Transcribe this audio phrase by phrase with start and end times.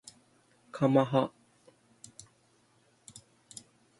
[0.71, 1.31] かまは